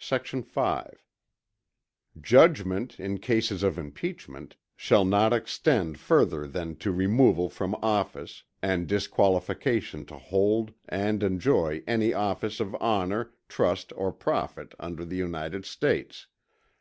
Sect. 0.00 0.26
5. 0.30 1.04
Judgment, 2.20 2.98
in 2.98 3.18
cases 3.18 3.62
of 3.62 3.78
Impeachment, 3.78 4.56
shall 4.74 5.04
not 5.04 5.32
extend 5.32 5.96
further 6.00 6.48
than 6.48 6.74
to 6.74 6.90
removal 6.90 7.48
from 7.48 7.76
office, 7.76 8.42
and 8.60 8.88
disqualification 8.88 10.04
to 10.06 10.18
hold 10.18 10.74
and 10.88 11.22
enjoy 11.22 11.84
any 11.86 12.12
office 12.12 12.58
of 12.58 12.74
honour, 12.74 13.30
trust 13.48 13.92
or 13.94 14.10
profit 14.10 14.74
under 14.80 15.04
the 15.04 15.14
United 15.18 15.64
States. 15.64 16.26